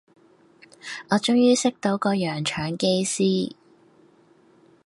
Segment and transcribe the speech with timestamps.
[1.11, 3.53] 我終於識到個洋腸機師